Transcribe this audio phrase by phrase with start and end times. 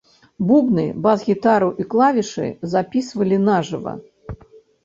[0.51, 3.93] Бубны, бас-гітару і клавішы запісвалі на жыва.